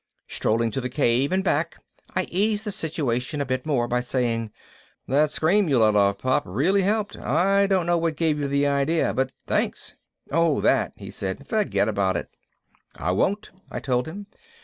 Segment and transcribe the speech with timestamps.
[0.27, 1.77] Strolling to the cave and back
[2.15, 4.49] I eased the situation a bit more by saying,
[5.07, 7.17] "That scream you let off, Pop, really helped.
[7.17, 9.93] I don't know what gave you the idea, but thanks."
[10.31, 11.47] "Oh that," he said.
[11.47, 12.31] "Forget about it."
[12.95, 14.25] "I won't," I told him.